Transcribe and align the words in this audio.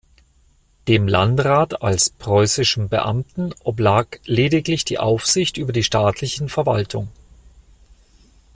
Dem 0.87 1.07
Landrat 1.07 1.83
als 1.83 2.09
preußischem 2.09 2.89
Beamten 2.89 3.53
oblag 3.63 4.07
lediglich 4.25 4.83
die 4.83 4.97
Aufsicht 4.97 5.57
über 5.59 5.73
die 5.73 5.83
staatliche 5.83 6.47
Verwaltung. 6.49 7.09